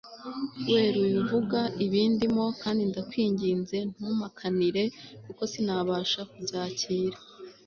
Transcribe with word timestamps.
weruye 0.71 1.15
uvuga 1.23 1.59
ibindimo 1.85 2.45
kandi 2.61 2.81
ndakwinginze 2.89 3.77
ntumpakanire 3.95 4.83
kuko 5.23 5.41
sinabasha 5.51 6.19
kubyakira 6.29 7.17